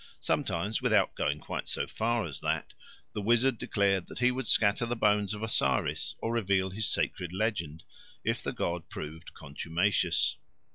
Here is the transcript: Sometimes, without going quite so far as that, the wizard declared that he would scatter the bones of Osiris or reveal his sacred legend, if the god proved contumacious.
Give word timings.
Sometimes, 0.19 0.81
without 0.81 1.13
going 1.13 1.37
quite 1.37 1.67
so 1.67 1.85
far 1.85 2.25
as 2.25 2.39
that, 2.39 2.73
the 3.13 3.21
wizard 3.21 3.59
declared 3.59 4.07
that 4.07 4.17
he 4.17 4.31
would 4.31 4.47
scatter 4.47 4.87
the 4.87 4.95
bones 4.95 5.35
of 5.35 5.43
Osiris 5.43 6.15
or 6.17 6.33
reveal 6.33 6.71
his 6.71 6.89
sacred 6.89 7.31
legend, 7.31 7.83
if 8.23 8.41
the 8.41 8.51
god 8.51 8.89
proved 8.89 9.35
contumacious. 9.35 10.37